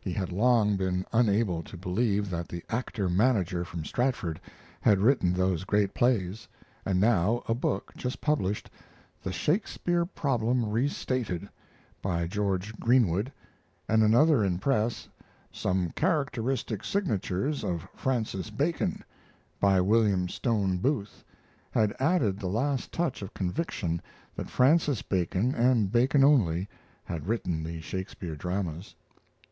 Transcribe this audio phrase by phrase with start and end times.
[0.00, 4.40] He had long been unable to believe that the actor manager from Stratford
[4.80, 6.48] had written those great plays,
[6.84, 8.68] and now a book just published,
[9.22, 11.48] 'The Shakespeare Problem Restated',
[12.02, 13.30] by George Greenwood,
[13.88, 15.06] and another one in press,
[15.52, 19.04] 'Some Characteristic Signatures of Francis Bacon',
[19.60, 21.22] by William Stone Booth,
[21.70, 24.02] had added the last touch of conviction
[24.34, 26.68] that Francis Bacon, and Bacon only,
[27.04, 28.96] had written the Shakespeare dramas.